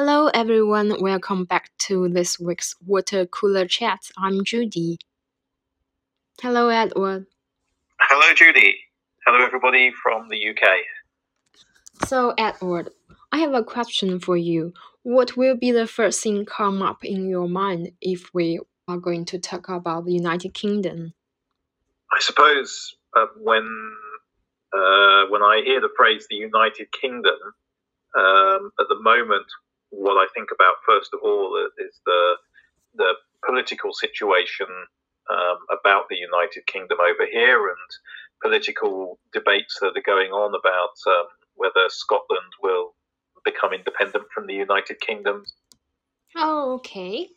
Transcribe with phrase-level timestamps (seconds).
[0.00, 0.94] Hello, everyone.
[1.00, 3.98] Welcome back to this week's Water Cooler Chat.
[4.16, 4.98] I'm Judy.
[6.40, 7.26] Hello, Edward.
[7.98, 8.76] Hello, Judy.
[9.26, 12.06] Hello, everybody from the UK.
[12.06, 12.90] So, Edward,
[13.32, 14.72] I have a question for you.
[15.02, 19.24] What will be the first thing come up in your mind if we are going
[19.24, 21.12] to talk about the United Kingdom?
[22.12, 23.66] I suppose uh, when
[24.72, 27.34] uh, when I hear the phrase the United Kingdom,
[28.16, 29.46] um, at the moment,
[29.90, 32.36] what I think about first of all is the
[32.94, 33.14] the
[33.46, 34.66] political situation
[35.30, 37.90] um, about the United Kingdom over here and
[38.42, 42.94] political debates that are going on about um, whether Scotland will
[43.44, 45.44] become independent from the United Kingdom.
[46.36, 47.28] Oh, okay.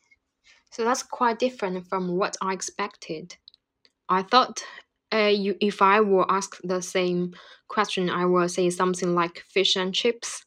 [0.71, 3.35] So that's quite different from what I expected.
[4.07, 4.63] I thought
[5.13, 7.33] uh, you, if I were asked the same
[7.67, 10.45] question, I would say something like fish and chips,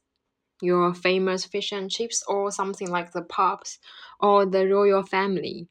[0.61, 3.79] your famous fish and chips, or something like the pubs
[4.21, 5.69] or the royal family.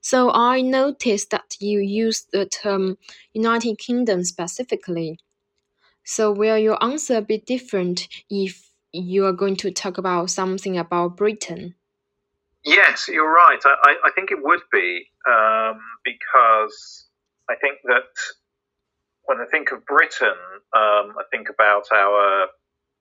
[0.00, 2.98] So I noticed that you used the term
[3.32, 5.18] United Kingdom specifically.
[6.04, 11.16] So will your answer be different if you are going to talk about something about
[11.16, 11.74] Britain?
[12.64, 13.58] Yes, you're right.
[13.64, 17.06] I, I think it would be um, because
[17.48, 18.12] I think that
[19.24, 20.36] when I think of Britain,
[20.74, 22.46] um, I think about our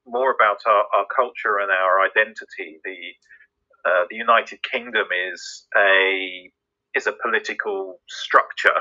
[0.05, 2.79] more about our, our culture and our identity.
[2.83, 2.97] The
[3.85, 6.51] uh, the United Kingdom is a
[6.95, 8.79] is a political structure,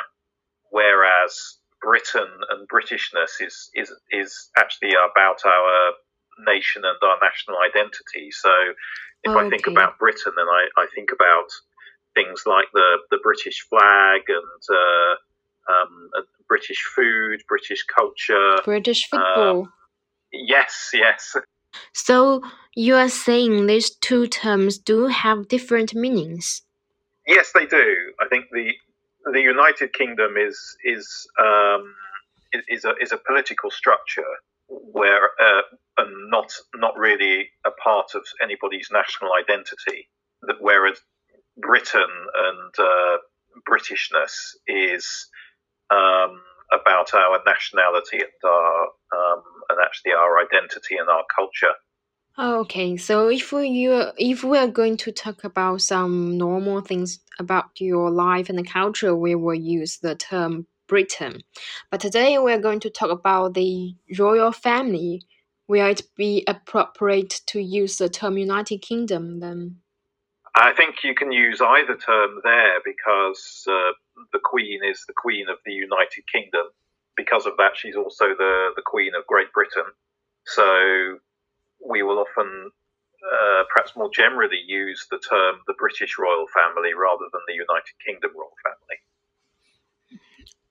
[0.71, 5.93] whereas Britain and Britishness is is is actually about our
[6.47, 8.31] nation and our national identity.
[8.31, 8.51] So
[9.25, 9.47] if okay.
[9.47, 11.49] I think about Britain, then I, I think about
[12.15, 16.11] things like the, the British flag and uh, um,
[16.49, 19.63] British food, British culture, British football.
[19.63, 19.73] Um,
[20.33, 21.37] yes, yes.
[21.93, 22.43] So
[22.75, 26.63] you are saying these two terms do have different meanings?
[27.27, 28.13] Yes, they do.
[28.21, 28.73] I think the
[29.33, 31.95] the United Kingdom is is um,
[32.53, 34.23] is, a is a political structure
[34.69, 35.63] where uh,
[35.99, 40.09] and not not really a part of anybody's national identity.
[40.43, 40.99] That whereas
[41.59, 43.19] Britain and uh,
[43.69, 44.33] Britishness
[44.67, 45.29] is
[45.91, 46.41] um,
[46.73, 48.85] about our nationality and our
[49.15, 51.75] um, and actually our identity and our culture.
[52.39, 57.67] Okay, so if you if we are going to talk about some normal things about
[57.79, 61.43] your life and the culture, we will use the term Britain.
[61.91, 65.23] But today we are going to talk about the royal family.
[65.69, 69.77] Will it be appropriate to use the term United Kingdom then?
[70.55, 73.93] I think you can use either term there because uh,
[74.33, 76.67] the Queen is the Queen of the United Kingdom.
[77.17, 79.91] Because of that, she's also the, the Queen of Great Britain.
[80.47, 81.19] So
[81.87, 82.71] we will often,
[83.23, 87.95] uh, perhaps more generally, use the term the British royal family rather than the United
[88.05, 88.99] Kingdom royal family.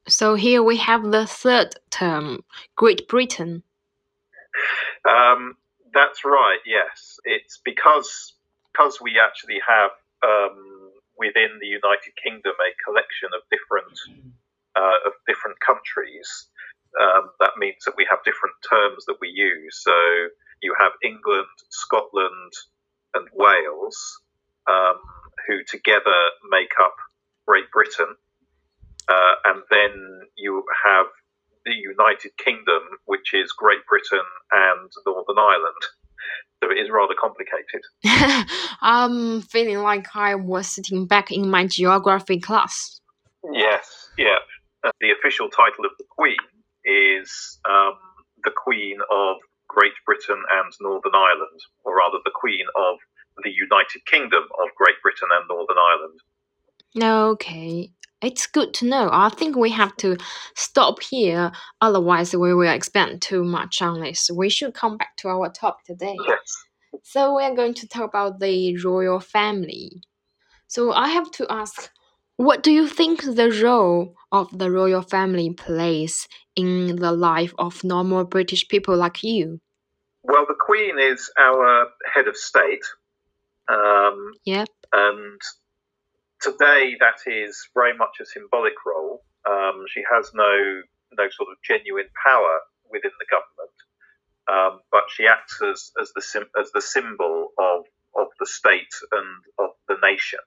[0.07, 2.43] So here we have the third term,
[2.75, 3.63] Great Britain.
[5.07, 5.55] Um,
[5.93, 6.59] that's right.
[6.65, 8.33] Yes, it's because
[8.73, 9.91] because we actually have
[10.23, 10.80] um,
[11.21, 13.93] within the United Kingdom a collection of different
[14.73, 16.49] uh, of different countries.
[16.97, 19.79] Um, that means that we have different terms that we use.
[19.79, 19.95] So
[20.61, 22.51] you have England, Scotland,
[23.13, 23.97] and Wales,
[24.67, 24.97] um,
[25.47, 26.95] who together make up
[27.47, 28.15] Great Britain.
[29.07, 29.93] Uh, and then
[30.37, 31.07] you have
[31.65, 35.83] the United Kingdom, which is Great Britain and Northern Ireland.
[36.61, 37.81] So it is rather complicated.
[38.81, 43.01] I'm feeling like I was sitting back in my geography class.
[43.51, 44.37] Yes, yeah.
[44.83, 46.37] Uh, the official title of the Queen
[46.85, 47.93] is um,
[48.43, 52.97] the Queen of Great Britain and Northern Ireland, or rather, the Queen of
[53.43, 56.19] the United Kingdom of Great Britain and Northern Ireland.
[57.31, 57.89] Okay,
[58.21, 59.09] it's good to know.
[59.11, 60.17] I think we have to
[60.55, 61.51] stop here,
[61.81, 64.29] otherwise, we will expand too much on this.
[64.33, 66.15] We should come back to our topic today.
[66.27, 66.55] Yes.
[67.03, 70.01] So, we are going to talk about the royal family.
[70.67, 71.89] So, I have to ask
[72.37, 77.83] what do you think the role of the royal family plays in the life of
[77.83, 79.59] normal British people like you?
[80.23, 82.83] Well, the Queen is our head of state.
[83.67, 84.69] Um, yep.
[84.91, 85.39] And
[86.41, 89.23] today, that is very much a symbolic role.
[89.49, 90.81] Um, she has no
[91.13, 92.59] no sort of genuine power
[92.89, 93.77] within the government,
[94.51, 97.85] um, but she acts as as the sim- as the symbol of
[98.15, 100.39] of the state and of the nation.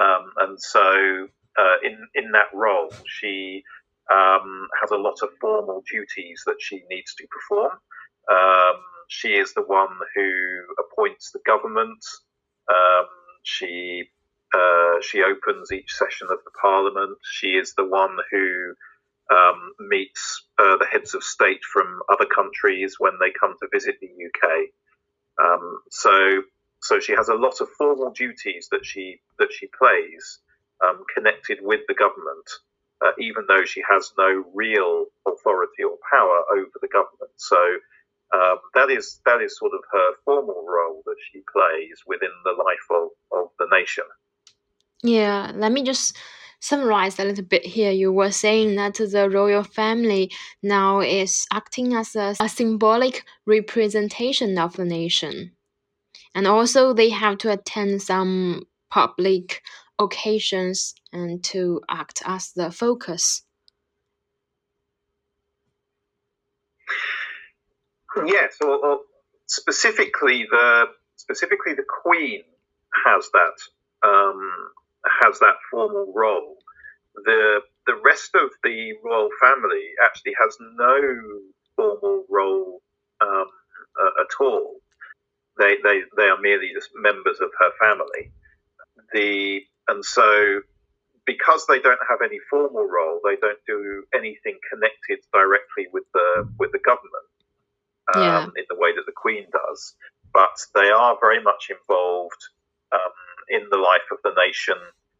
[0.00, 1.28] Um, and so,
[1.58, 3.62] uh, in in that role, she
[4.10, 7.72] um, has a lot of formal duties that she needs to perform.
[8.30, 12.04] Um, she is the one who appoints the government.
[12.68, 13.06] Um,
[13.42, 14.08] she
[14.54, 17.18] uh, she opens each session of the parliament.
[17.22, 18.74] She is the one who
[19.32, 23.98] um, meets uh, the heads of state from other countries when they come to visit
[24.00, 24.70] the UK.
[25.42, 26.42] Um, so,
[26.82, 30.40] so she has a lot of formal duties that she that she plays
[30.84, 32.48] um, connected with the government,
[33.04, 37.32] uh, even though she has no real authority or power over the government.
[37.36, 37.58] So.
[38.32, 42.52] Um, that is that is sort of her formal role that she plays within the
[42.52, 44.04] life of, of the nation.
[45.02, 46.16] Yeah, let me just
[46.60, 47.90] summarize a little bit here.
[47.90, 50.30] You were saying that the royal family
[50.62, 55.52] now is acting as a, a symbolic representation of the nation.
[56.34, 59.62] And also, they have to attend some public
[59.98, 63.42] occasions and to act as the focus.
[68.26, 69.00] Yes, or, or
[69.46, 70.86] specifically the
[71.16, 72.42] specifically the Queen
[73.06, 74.50] has that um,
[75.22, 76.56] has that formal role.
[77.24, 81.00] The the rest of the royal family actually has no
[81.76, 82.82] formal role
[83.20, 83.46] um,
[84.00, 84.76] uh, at all.
[85.58, 88.32] They, they they are merely just members of her family.
[89.12, 90.60] The and so
[91.26, 96.48] because they don't have any formal role, they don't do anything connected directly with the
[96.58, 97.30] with the government
[98.14, 98.44] um, yeah.
[98.56, 99.94] in the way that the Queen does.
[100.32, 102.42] But they are very much involved
[102.92, 103.12] um,
[103.50, 104.76] in the life of the nation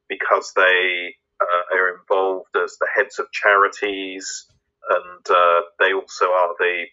[0.08, 4.46] because they uh, are involved as the heads of charities,
[4.88, 6.84] and uh, they also are the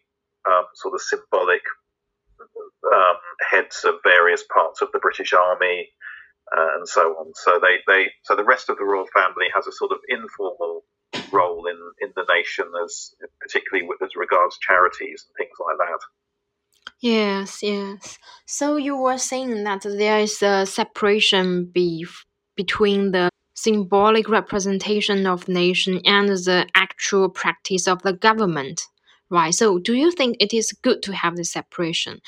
[0.50, 1.62] um, sort of symbolic
[2.94, 3.18] um,
[3.50, 5.90] heads of various parts of the British Army.
[6.48, 7.34] Uh, and so on.
[7.36, 10.86] So they, they so the rest of the royal family has a sort of informal
[11.32, 16.00] role in, in the nation as particularly with as regards charities and things like that.
[17.00, 18.18] Yes, yes.
[18.46, 22.06] So you were saying that there is a separation be
[22.56, 28.82] between the symbolic representation of nation and the actual practice of the government,
[29.30, 29.54] right?
[29.54, 32.20] So do you think it is good to have this separation?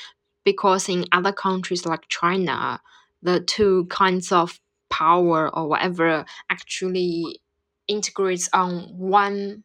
[0.44, 2.80] Because in other countries like China,
[3.22, 7.40] the two kinds of power or whatever actually
[7.88, 9.64] integrates on one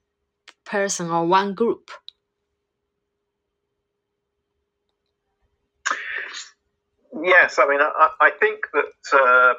[0.65, 1.91] person or one group.
[7.23, 9.53] Yes, I mean, I, I think that uh,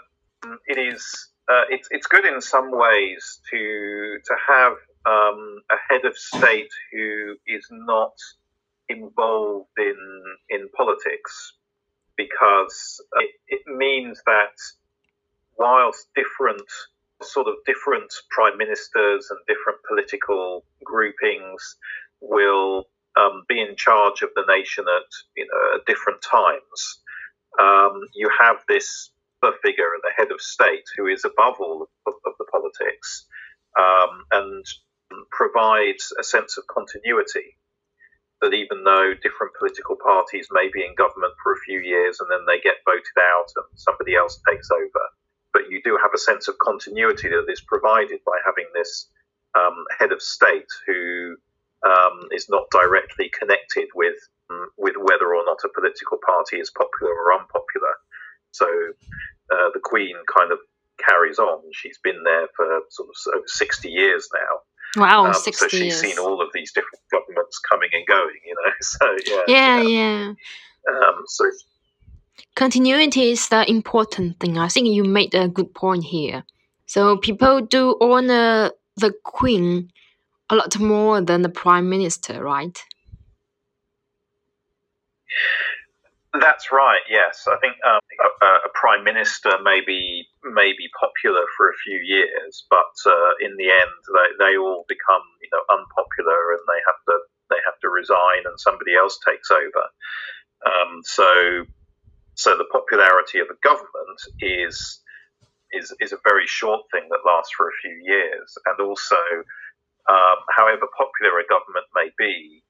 [0.66, 4.72] it is uh, it's it's good in some ways to to have
[5.06, 8.14] um, a head of state who is not
[8.88, 9.96] involved in
[10.50, 11.54] in politics
[12.16, 14.56] because it, it means that
[15.58, 16.62] whilst different
[17.22, 21.76] sort of different prime ministers and different political groupings
[22.20, 22.84] will
[23.16, 27.00] um, be in charge of the nation at you know at different times
[27.58, 29.10] um, you have this
[29.62, 33.26] figure the head of state who is above all of, of the politics
[33.78, 34.64] um, and
[35.30, 37.56] provides a sense of continuity.
[38.42, 42.30] That even though different political parties may be in government for a few years and
[42.30, 45.04] then they get voted out and somebody else takes over,
[45.54, 49.08] but you do have a sense of continuity that is provided by having this
[49.58, 51.36] um, head of state who
[51.86, 54.16] um, is not directly connected with
[54.76, 57.94] with whether or not a political party is popular or unpopular.
[58.52, 58.66] So
[59.52, 60.58] uh, the Queen kind of
[60.98, 61.60] carries on.
[61.72, 65.02] She's been there for sort of over 60 years now.
[65.02, 66.00] Wow, um, 60 So she's years.
[66.00, 68.72] seen all of these different governments coming and going, you know.
[68.80, 69.42] So, yeah.
[69.48, 70.32] Yeah, yeah.
[70.88, 71.44] Um, so
[72.54, 74.58] continuity is the important thing.
[74.58, 76.44] I think you made a good point here.
[76.86, 79.90] So people do honor the Queen
[80.48, 82.80] a lot more than the Prime Minister, right?
[86.40, 87.00] That's right.
[87.08, 88.00] Yes, I think um,
[88.42, 93.32] a, a, prime minister may be may be popular for a few years, but uh,
[93.40, 97.16] in the end, they, they all become you know unpopular, and they have to
[97.50, 99.84] they have to resign, and somebody else takes over.
[100.66, 101.64] Um, so,
[102.34, 105.00] so the popularity of a government is
[105.72, 109.22] is is a very short thing that lasts for a few years, and also,
[110.10, 112.62] um, however popular a government may be,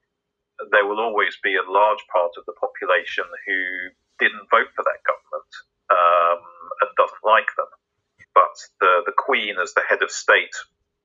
[0.71, 3.61] there will always be a large part of the population who
[4.19, 5.53] didn't vote for that government
[5.93, 6.41] um,
[6.83, 7.71] and doesn't like them.
[8.35, 10.55] But the, the Queen, as the head of state,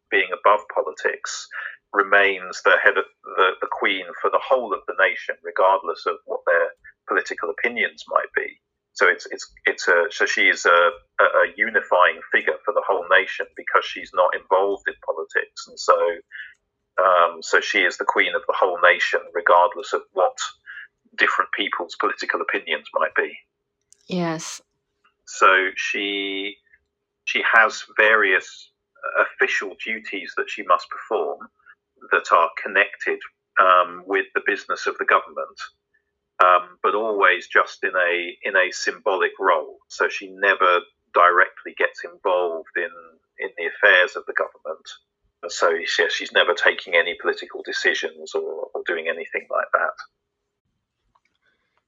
[0.09, 1.47] being above politics,
[1.93, 6.15] remains the head of the, the Queen for the whole of the nation, regardless of
[6.25, 6.71] what their
[7.07, 8.59] political opinions might be.
[8.93, 13.05] So it's it's it's a so she is a, a unifying figure for the whole
[13.09, 15.95] nation because she's not involved in politics, and so
[16.99, 20.37] um, so she is the queen of the whole nation, regardless of what
[21.17, 23.37] different people's political opinions might be.
[24.07, 24.61] Yes.
[25.25, 26.57] So she
[27.25, 28.71] she has various
[29.19, 31.47] official duties that she must perform
[32.11, 33.19] that are connected
[33.59, 35.59] um, with the business of the government,
[36.43, 39.77] um, but always just in a in a symbolic role.
[39.89, 40.81] So she never
[41.13, 42.91] directly gets involved in
[43.39, 44.87] in the affairs of the government.
[45.49, 49.93] So she's never taking any political decisions or, or doing anything like that.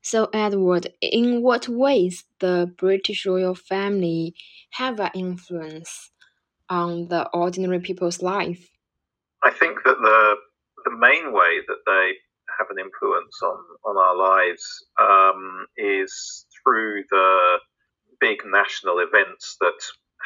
[0.01, 4.35] So, Edward, in what ways the British royal family
[4.71, 6.11] have an influence
[6.69, 8.69] on the ordinary people's life?
[9.43, 10.35] I think that the
[10.83, 12.13] the main way that they
[12.59, 17.59] have an influence on on our lives um, is through the
[18.19, 19.79] big national events that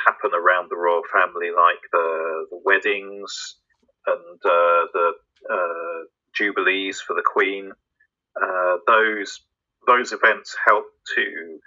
[0.06, 3.56] happen around the royal family, like the, the weddings
[4.06, 5.12] and uh, the
[5.50, 7.72] uh, jubilees for the Queen.
[8.42, 9.42] Uh, those
[9.88, 10.86] those events help
[11.16, 11.60] to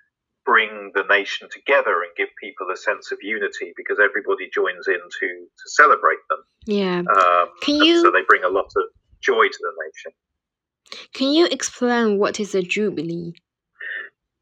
[0.45, 4.99] bring the nation together and give people a sense of unity because everybody joins in
[4.99, 6.39] to, to celebrate them.
[6.67, 6.99] Yeah.
[6.99, 8.03] Um, Can you?
[8.03, 8.85] So they bring a lot of
[9.21, 10.13] joy to the nation.
[11.15, 13.33] Can you explain what is a jubilee?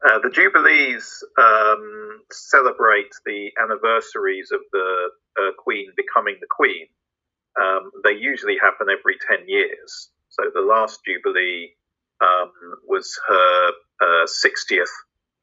[0.07, 6.87] Uh, the Jubilees um, celebrate the anniversaries of the uh, Queen becoming the Queen.
[7.61, 10.09] Um, they usually happen every 10 years.
[10.29, 11.71] So the last Jubilee
[12.21, 12.51] um,
[12.87, 13.69] was her
[14.01, 14.85] uh, 60th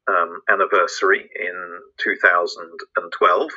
[0.07, 3.51] um, anniversary in 2012,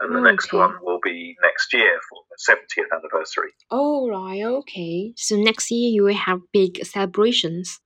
[0.00, 3.50] and the Oh, next one will be next year for the 70th anniversary.
[3.70, 5.12] Oh, right, okay.
[5.16, 7.80] So next year you will have big celebrations.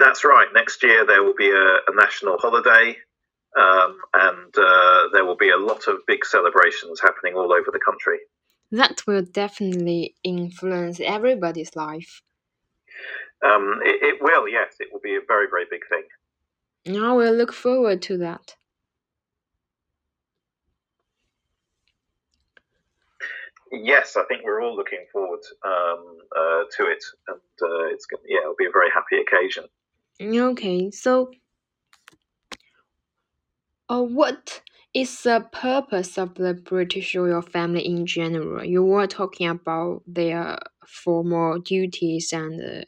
[0.00, 0.48] That's right.
[0.54, 2.96] Next year there will be a, a national holiday,
[3.56, 7.80] um, and uh, there will be a lot of big celebrations happening all over the
[7.84, 8.18] country.
[8.72, 12.22] That will definitely influence everybody's life.
[13.44, 17.02] Um, it, it will, yes, it will be a very, very big thing.
[17.02, 18.56] I will look forward to that.
[23.70, 28.38] Yes, I think we're all looking forward um, uh, to it, and uh, it's yeah,
[28.42, 29.64] it'll be a very happy occasion.
[30.20, 31.30] Okay, so
[33.88, 34.62] uh, what
[34.94, 38.64] is the purpose of the British royal family in general?
[38.64, 42.84] You were talking about their formal duties, and uh,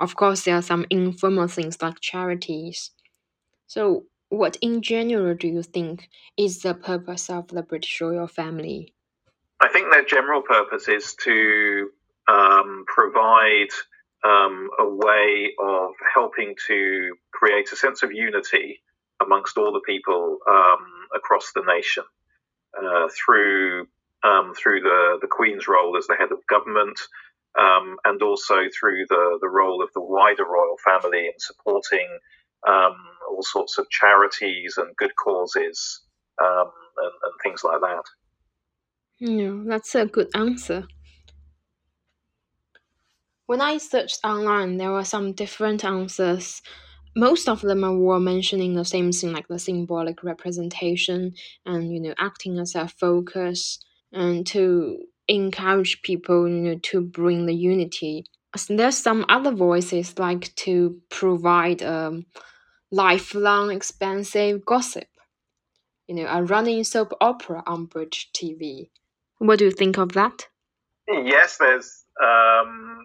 [0.00, 2.90] of course, there are some informal things like charities.
[3.68, 8.94] So, what in general do you think is the purpose of the British royal family?
[9.60, 11.90] I think their general purpose is to
[12.28, 13.68] um, provide
[14.24, 18.80] um, a way of helping to create a sense of unity
[19.22, 22.04] amongst all the people um, across the nation
[22.76, 23.86] uh, through
[24.24, 26.98] um, through the, the Queen's role as the head of government,
[27.58, 32.08] um, and also through the, the role of the wider royal family in supporting
[32.66, 32.96] um,
[33.30, 36.02] all sorts of charities and good causes
[36.42, 38.02] um, and, and things like that.
[39.18, 40.88] Yeah, that's a good answer.
[43.46, 46.62] When I searched online, there were some different answers.
[47.14, 51.34] Most of them were mentioning the same thing, like the symbolic representation
[51.64, 53.78] and you know acting as a focus
[54.12, 54.98] and to
[55.28, 58.26] encourage people, you know, to bring the unity.
[58.68, 62.22] There's some other voices like to provide a
[62.90, 65.08] lifelong expensive gossip.
[66.08, 68.90] You know, a running soap opera on British TV.
[69.38, 70.46] What do you think of that?
[71.08, 72.04] Yes, there's.
[72.22, 73.04] Um,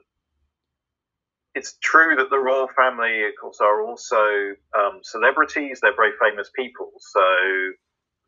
[1.53, 5.79] it's true that the royal family, of course, are also um, celebrities.
[5.81, 7.25] They're very famous people, so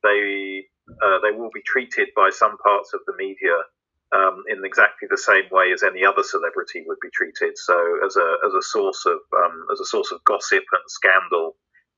[0.03, 0.65] they
[1.01, 3.55] uh, they will be treated by some parts of the media
[4.13, 7.57] um, in exactly the same way as any other celebrity would be treated.
[7.57, 7.75] So
[8.05, 11.55] as a as a source of um, as a source of gossip and scandal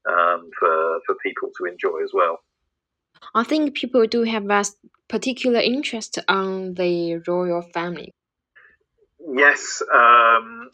[0.08, 2.40] um, for for people to enjoy as well.
[3.34, 4.64] I think people do have a
[5.08, 8.12] particular interest on the royal family.
[9.34, 10.70] Yes, um,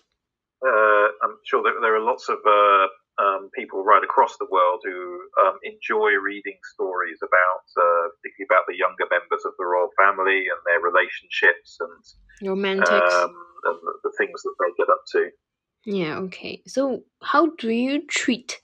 [0.66, 2.88] uh, I'm sure that there are lots of uh,
[3.22, 8.66] um, people right across the world who um, enjoy reading stories about, uh, particularly about
[8.68, 12.90] the younger members of the royal family and their relationships and, Romantics.
[12.92, 15.30] um, and the, the things that they get up to.
[15.86, 16.62] yeah, okay.
[16.68, 18.62] So, how do you treat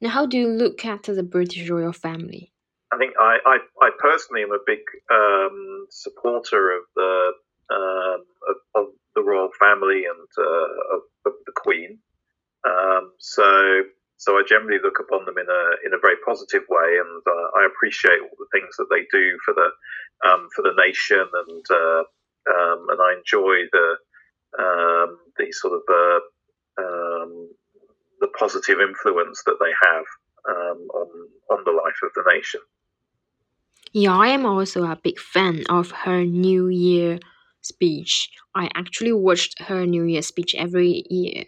[0.00, 2.52] and how do you look at the British royal family?
[2.92, 4.78] I think I, I, I personally am a big
[5.12, 7.32] um, supporter of the
[7.68, 8.86] um, of, of
[9.16, 11.98] the royal family and uh, of, the Queen.
[12.64, 13.82] Um, so
[14.18, 17.58] so I generally look upon them in a in a very positive way, and uh,
[17.58, 19.68] I appreciate all the things that they do for the
[20.28, 22.02] um, for the nation, and uh,
[22.54, 23.88] um, and I enjoy the
[24.58, 26.20] um, the sort of uh,
[26.82, 27.50] um,
[28.20, 30.04] the positive influence that they have
[30.48, 31.08] um, on
[31.50, 32.60] on the life of the nation.
[33.92, 37.18] Yeah, I am also a big fan of her New Year
[37.66, 38.30] speech.
[38.54, 41.44] I actually watched her New Year speech every year.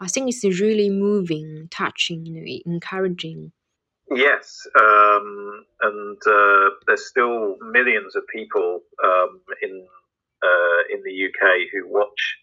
[0.00, 3.52] I think it's really moving, touching, you know, encouraging.
[4.10, 9.86] Yes, um, and uh, there's still millions of people um, in
[10.42, 12.38] uh, in the UK who watch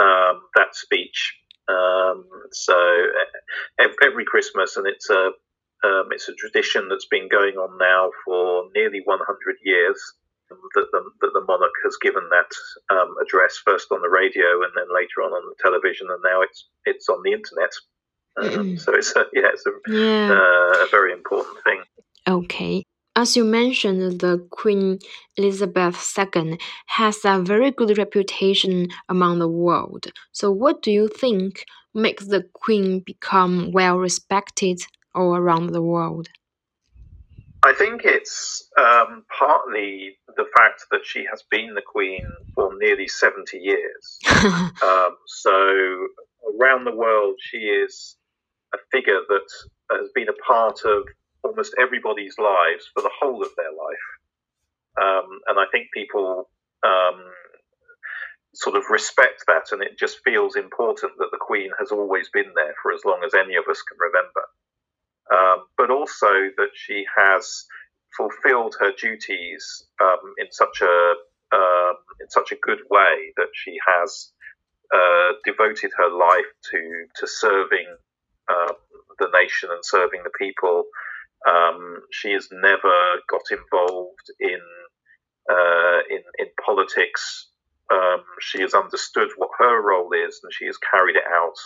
[0.00, 1.34] um, that speech.
[1.68, 2.74] Um, so
[3.78, 5.30] every Christmas, and it's a
[5.82, 10.00] um, it's a tradition that's been going on now for nearly 100 years.
[10.50, 12.50] That the, that the monarch has given that
[12.94, 16.42] um, address first on the radio and then later on on the television, and now
[16.42, 17.70] it's it's on the internet.
[18.36, 20.32] Um, so it's a, yeah, it's a, yeah.
[20.32, 21.82] Uh, a very important thing.
[22.28, 22.84] Okay.
[23.16, 24.98] As you mentioned, the Queen
[25.36, 30.06] Elizabeth II has a very good reputation among the world.
[30.32, 34.80] So, what do you think makes the Queen become well respected
[35.14, 36.28] all around the world?
[37.62, 43.06] I think it's um, partly the fact that she has been the Queen for nearly
[43.06, 44.18] 70 years.
[44.82, 46.06] um, so,
[46.58, 48.16] around the world, she is
[48.74, 49.46] a figure that
[49.90, 51.02] has been a part of
[51.42, 54.08] almost everybody's lives for the whole of their life.
[55.00, 56.48] Um, and I think people
[56.82, 57.20] um,
[58.54, 62.52] sort of respect that, and it just feels important that the Queen has always been
[62.54, 64.42] there for as long as any of us can remember.
[65.32, 67.66] Um, but also that she has
[68.16, 71.14] fulfilled her duties um, in such a
[71.52, 74.32] uh, in such a good way that she has
[74.94, 77.86] uh, devoted her life to to serving
[78.48, 78.72] uh,
[79.18, 80.84] the nation and serving the people.
[81.48, 84.60] Um, she has never got involved in
[85.50, 87.48] uh, in, in politics.
[87.92, 91.56] Um, she has understood what her role is, and she has carried it out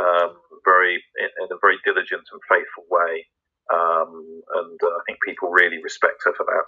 [0.00, 3.26] um, very in, a very diligent and faithful way.
[3.72, 6.66] Um, and uh, I think people really respect her for that.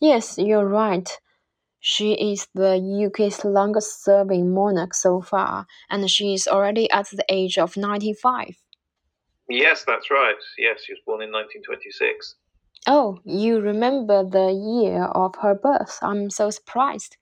[0.00, 1.08] Yes, you're right.
[1.80, 7.24] She is the UK's longest serving monarch so far, and she is already at the
[7.28, 8.56] age of 95.
[9.48, 10.36] Yes, that's right.
[10.58, 12.36] Yes, she was born in 1926.
[12.86, 15.98] Oh, you remember the year of her birth?
[16.02, 17.16] I'm so surprised.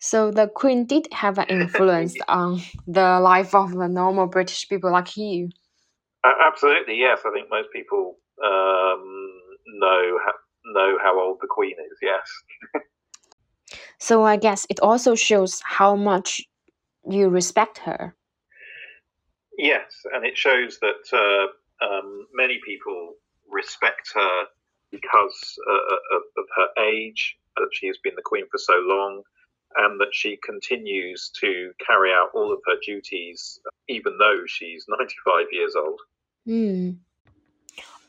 [0.00, 4.90] So the Queen did have an influence on the life of the normal British people
[4.90, 5.50] like you.
[6.24, 7.20] Uh, absolutely, yes.
[7.24, 9.30] I think most people um,
[9.78, 10.18] know
[10.66, 11.98] know how old the Queen is.
[12.02, 12.26] Yes.
[13.98, 16.40] So I guess it also shows how much
[17.08, 18.16] you respect her.
[19.58, 23.14] Yes, and it shows that uh, um, many people
[23.48, 24.44] respect her
[24.90, 29.22] because uh, of, of, her age, that she has been the queen for so long,
[29.76, 35.46] and that she continues to carry out all of her duties, even though she's 95
[35.52, 36.00] years old.
[36.46, 36.90] Hmm.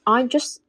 [0.07, 0.61] I just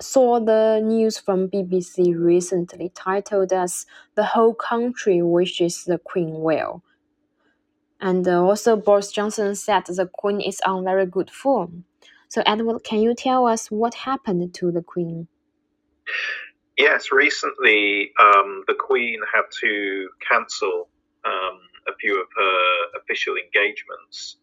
[0.00, 3.84] saw the news from BBC recently titled as
[4.14, 6.82] The Whole Country Wishes the Queen Well.
[8.00, 11.84] And uh, also, Boris Johnson said the Queen is on very good form.
[12.28, 15.26] So, Edward, can you tell us what happened to the Queen?
[16.78, 20.88] Yes, recently um, the Queen had to cancel
[21.24, 24.36] um, a few of her official engagements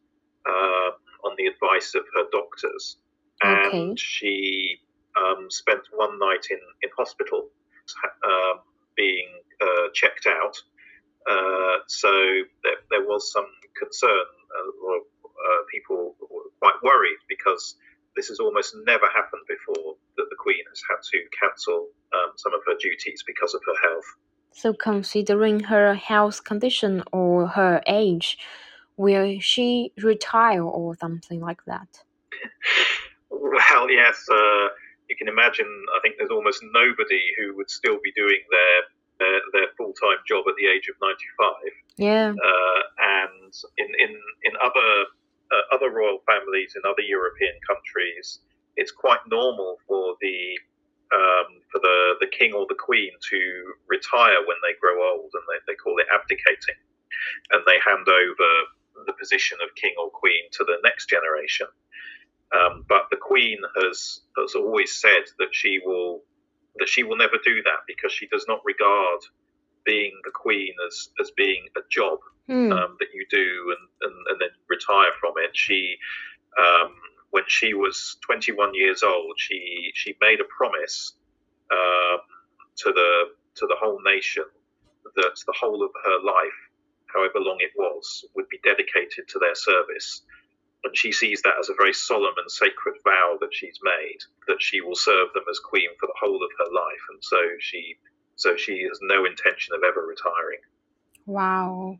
[0.45, 0.91] uh,
[1.23, 2.97] on the advice of her doctors.
[3.41, 3.95] And okay.
[3.95, 4.79] she
[5.15, 7.47] um, spent one night in, in hospital
[8.03, 8.59] uh,
[8.97, 9.27] being
[9.61, 10.57] uh, checked out.
[11.29, 12.11] Uh, so
[12.63, 13.47] there, there, was some
[13.79, 14.11] concern.
[14.11, 17.75] A lot of uh, people were quite worried because
[18.15, 22.53] this has almost never happened before that the Queen has had to cancel um, some
[22.53, 24.05] of her duties because of her health.
[24.51, 28.37] So, considering her health condition or her age,
[28.97, 31.89] will she retire or something like that?
[33.29, 34.23] well, yes.
[34.31, 34.67] Uh,
[35.09, 38.81] you can imagine, I think there's almost nobody who would still be doing their
[39.19, 41.53] their, their full time job at the age of 95.
[41.97, 42.31] Yeah.
[42.31, 44.11] Uh, and in in
[44.43, 44.89] in other
[45.51, 48.39] uh, other royal families in other European countries,
[48.75, 50.59] it's quite normal for the
[51.13, 53.39] um, for the, the king or the queen to
[53.87, 56.79] retire when they grow old, and they, they call it abdicating,
[57.51, 58.49] and they hand over
[59.05, 61.67] the position of king or queen to the next generation.
[62.53, 66.23] Um, but the Queen has has always said that she will
[66.77, 69.21] that she will never do that because she does not regard
[69.85, 72.19] being the Queen as as being a job
[72.49, 72.71] mm.
[72.71, 75.51] um, that you do and, and, and, then retire from it.
[75.53, 75.97] She
[76.57, 76.93] um,
[77.31, 81.13] when she was 21 years old, she she made a promise
[81.71, 82.19] um,
[82.77, 83.11] to the
[83.55, 84.43] to the whole nation
[85.15, 86.59] that the whole of her life
[87.15, 90.21] however long it was, would be dedicated to their service.
[90.83, 94.61] And she sees that as a very solemn and sacred vow that she's made, that
[94.61, 97.05] she will serve them as queen for the whole of her life.
[97.09, 97.95] And so she
[98.35, 100.59] so she has no intention of ever retiring.
[101.25, 101.99] Wow.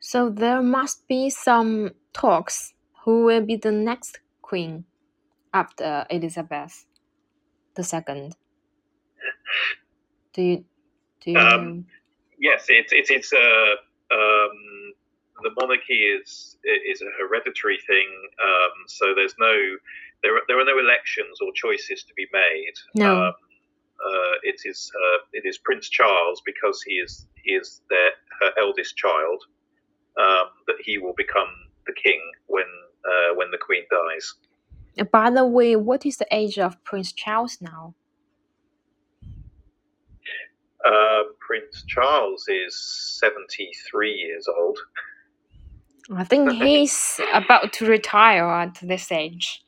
[0.00, 2.72] So there must be some talks
[3.04, 4.84] who will be the next queen
[5.52, 6.86] after Elizabeth
[7.80, 8.34] second.
[10.32, 10.64] Do you
[11.20, 11.86] do you um,
[12.38, 13.74] Yes, it's it's it's a
[14.12, 14.94] um,
[15.42, 18.08] the monarchy is is a hereditary thing.
[18.42, 19.54] Um, so there's no
[20.22, 22.74] there are, there are no elections or choices to be made.
[22.94, 23.26] No.
[23.26, 23.34] Um,
[23.98, 28.52] uh, it is uh, it is Prince Charles because he is he is their her
[28.60, 29.42] eldest child
[30.18, 31.48] um, that he will become
[31.86, 32.66] the king when
[33.04, 34.34] uh, when the queen dies.
[35.10, 37.94] By the way, what is the age of Prince Charles now?
[40.86, 44.78] Uh, Prince Charles is 73 years old.
[46.14, 49.64] I think he's about to retire at this age.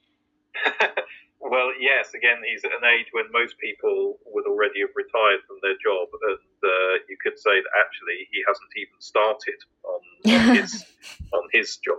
[1.40, 5.56] well, yes, again, he's at an age when most people would already have retired from
[5.62, 10.56] their job, and uh, you could say that actually he hasn't even started on, on
[10.62, 10.84] his
[11.32, 11.98] on his job.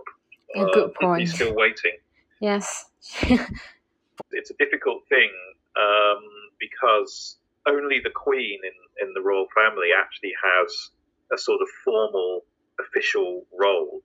[0.56, 1.22] A good uh, point.
[1.22, 1.98] He's still waiting.
[2.40, 2.86] Yes.
[4.32, 5.30] it's a difficult thing
[5.78, 6.24] um,
[6.60, 10.90] because only the Queen in, in the royal family actually has
[11.32, 12.42] a sort of formal
[12.80, 14.02] official role.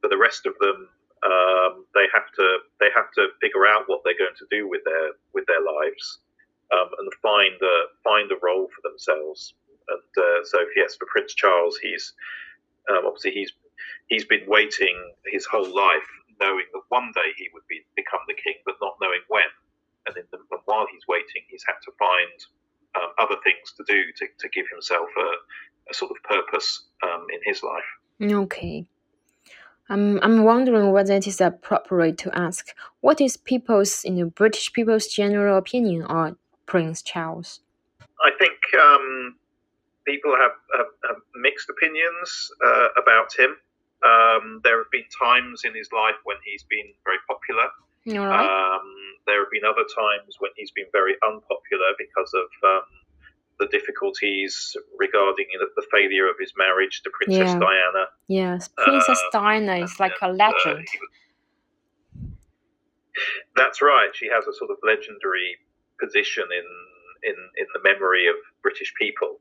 [0.00, 0.88] For the rest of them,
[1.22, 4.82] um, they have to they have to figure out what they're going to do with
[4.84, 6.18] their with their lives
[6.72, 9.54] um, and find a find a role for themselves.
[9.88, 12.14] And uh, so, yes, for Prince Charles, he's
[12.90, 13.52] um, obviously he's
[14.08, 16.10] he's been waiting his whole life,
[16.40, 19.50] knowing that one day he would be become the king, but not knowing when.
[20.06, 22.34] And, the, and while he's waiting, he's had to find
[22.96, 27.26] um, other things to do to, to give himself a, a sort of purpose um,
[27.32, 27.90] in his life.
[28.22, 28.86] Okay.
[29.88, 32.68] I'm, I'm wondering whether it is appropriate to ask
[33.00, 37.60] what is people's, you know, British people's general opinion on Prince Charles?
[38.24, 39.36] I think um,
[40.06, 43.56] people have, have, have, mixed opinions uh, about him.
[44.04, 47.68] Um, there have been times in his life when he's been very popular.
[48.06, 48.82] Um,
[49.26, 52.82] there have been other times when he's been very unpopular because of um,
[53.60, 57.58] the difficulties regarding the failure of his marriage to Princess yeah.
[57.58, 58.04] Diana.
[58.28, 60.88] Yes, Princess uh, Diana is like and, a uh, legend.
[60.88, 62.28] Uh,
[63.56, 64.10] that's right.
[64.14, 65.56] She has a sort of legendary
[66.00, 66.66] position in
[67.22, 69.38] in, in the memory of British people.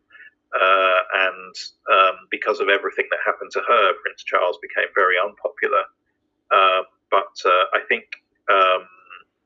[0.53, 0.99] Uh,
[1.31, 1.55] and
[1.91, 5.83] um, because of everything that happened to her, Prince Charles became very unpopular.
[6.51, 8.03] Uh, but uh, I think
[8.51, 8.87] um,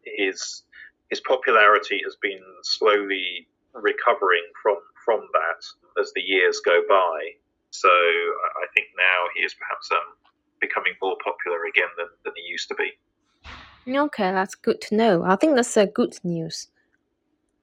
[0.04, 0.64] his
[1.10, 7.16] his popularity has been slowly recovering from from that as the years go by.
[7.72, 10.16] So I think now he is perhaps um,
[10.62, 12.92] becoming more popular again than, than he used to be.
[13.88, 15.24] Okay, that's good to know.
[15.24, 16.70] I think that's a good news.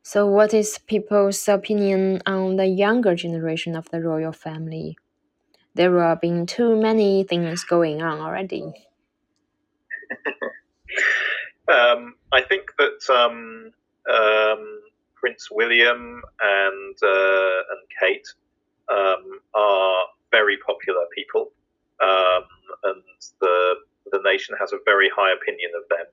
[0.05, 4.97] So, what is people's opinion on the younger generation of the royal family?
[5.75, 8.73] There have been too many things going on already.
[11.69, 13.73] um, I think that um,
[14.13, 14.81] um,
[15.15, 18.27] Prince William and uh, and Kate
[18.91, 21.53] um, are very popular people,
[22.03, 22.45] um,
[22.85, 23.03] and
[23.41, 23.75] the
[24.11, 26.07] the nation has a very high opinion of them.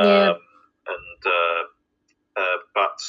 [0.00, 0.30] yeah.
[0.30, 0.40] Um,
[0.88, 3.00] and uh, uh, but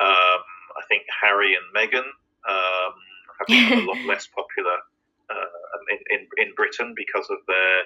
[0.00, 0.42] um,
[0.76, 2.06] I think Harry and Meghan
[2.48, 2.94] um,
[3.38, 4.78] have become a lot less popular
[5.30, 7.82] uh, in, in, in Britain because of their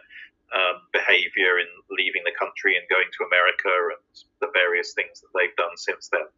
[0.55, 4.05] um, behaviour in leaving the country and going to America and
[4.41, 6.29] the various things that they've done since then.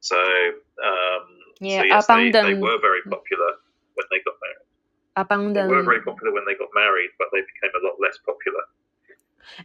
[0.00, 1.24] So, um,
[1.60, 3.50] yeah, so yes, they, they, were very popular
[3.94, 4.68] when they got married.
[5.16, 5.68] Abandon.
[5.68, 8.62] They were very popular when they got married, but they became a lot less popular.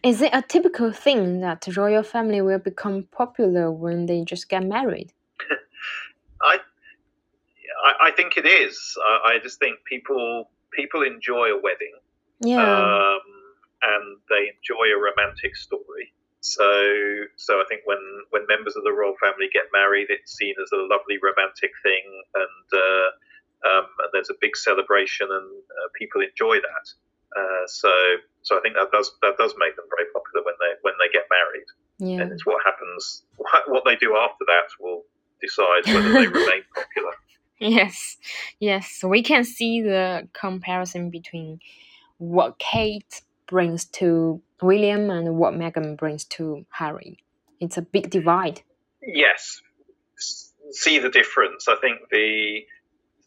[0.03, 4.49] Is it a typical thing that the royal family will become popular when they just
[4.49, 5.13] get married?
[6.41, 6.59] I,
[7.85, 8.97] I, I think it is.
[9.05, 11.93] I, I, just think people people enjoy a wedding.
[12.41, 12.61] Yeah.
[12.61, 13.21] Um,
[13.83, 16.13] and they enjoy a romantic story.
[16.41, 16.63] So,
[17.35, 20.69] so I think when, when members of the royal family get married, it's seen as
[20.71, 23.09] a lovely romantic thing, and uh,
[23.67, 26.85] um, and there's a big celebration, and uh, people enjoy that.
[27.35, 27.91] Uh, so,
[28.43, 31.11] so I think that does that does make them very popular when they when they
[31.11, 31.69] get married.
[31.99, 32.23] Yeah.
[32.23, 33.23] And it's what happens,
[33.67, 35.03] what they do after that will
[35.41, 37.13] decide whether they remain popular.
[37.59, 38.17] Yes,
[38.59, 39.03] yes.
[39.03, 41.59] We can see the comparison between
[42.19, 47.17] what Kate brings to William and what Meghan brings to Harry.
[47.59, 48.61] It's a big divide.
[49.01, 49.61] Yes,
[50.71, 51.67] see the difference.
[51.67, 52.61] I think the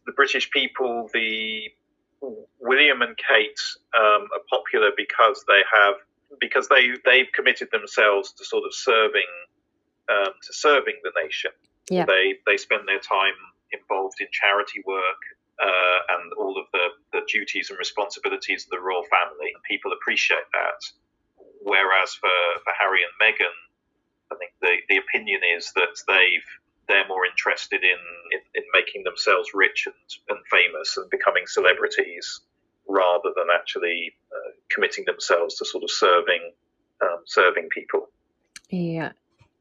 [0.06, 1.70] the British people, the
[2.58, 3.60] William and Kate
[3.96, 5.94] um, are popular because they have
[6.40, 9.30] because they they've committed themselves to sort of serving
[10.10, 11.52] um, to serving the nation.
[11.88, 12.04] Yeah.
[12.04, 13.38] They they spend their time
[13.72, 15.22] involved in charity work
[15.62, 16.79] uh, and all of the,
[17.20, 19.52] the duties and responsibilities of the royal family.
[19.68, 20.80] People appreciate that.
[21.62, 22.32] Whereas for,
[22.64, 23.56] for Harry and Meghan,
[24.32, 26.50] I think the, the opinion is that they've
[26.88, 28.00] they're more interested in,
[28.32, 29.94] in, in making themselves rich and,
[30.28, 32.40] and famous and becoming celebrities
[32.88, 36.50] rather than actually uh, committing themselves to sort of serving
[37.02, 38.08] um, serving people.
[38.70, 39.12] Yeah,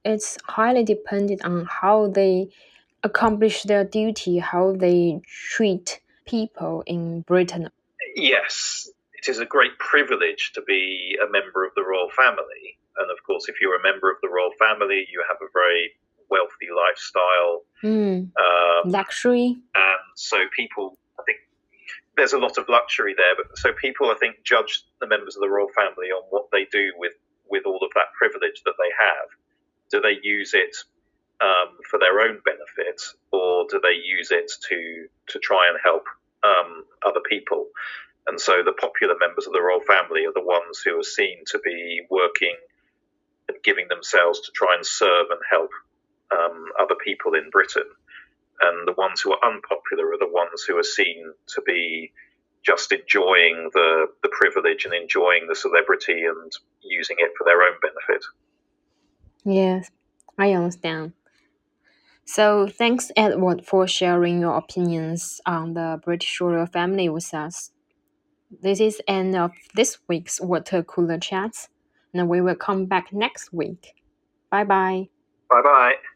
[0.04, 2.50] it's highly dependent on how they
[3.04, 7.70] accomplish their duty, how they treat people in Britain.
[8.15, 12.78] Yes, it is a great privilege to be a member of the royal family.
[12.98, 15.92] And of course, if you're a member of the royal family, you have a very
[16.30, 18.30] wealthy lifestyle, mm.
[18.38, 19.58] um, luxury.
[19.76, 21.39] And so people, I think,
[22.15, 23.36] there's a lot of luxury there.
[23.36, 26.65] But so people, I think, judge the members of the royal family on what they
[26.72, 27.13] do with
[27.50, 29.28] with all of that privilege that they have.
[29.89, 30.76] Do they use it
[31.42, 36.06] um, for their own benefit, or do they use it to to try and help
[36.43, 37.67] um, other people?
[38.28, 41.43] And so the popular members of the royal family are the ones who are seen
[41.47, 42.56] to be working
[43.47, 45.71] and giving themselves to try and serve and help
[46.32, 47.89] um, other people in Britain.
[48.62, 52.12] And the ones who are unpopular are the ones who are seen to be
[52.63, 57.73] just enjoying the, the privilege and enjoying the celebrity and using it for their own
[57.82, 58.25] benefit.
[59.45, 59.89] Yes,
[60.38, 61.13] I understand.
[62.36, 67.72] So thanks, Edward, for sharing your opinions on the British royal family with us.
[68.52, 71.70] This is end of this week's water cooler chats,
[72.13, 73.96] and we will come back next week.
[74.52, 75.10] Bye bye.
[75.50, 76.09] Bye bye.